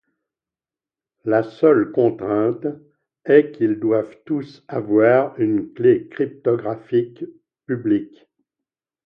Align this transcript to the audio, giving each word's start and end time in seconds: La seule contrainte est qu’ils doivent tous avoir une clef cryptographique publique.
La 1.25 1.43
seule 1.43 1.91
contrainte 1.91 2.65
est 3.25 3.51
qu’ils 3.51 3.79
doivent 3.79 4.17
tous 4.25 4.65
avoir 4.67 5.39
une 5.39 5.71
clef 5.73 6.09
cryptographique 6.09 7.23
publique. 7.67 8.25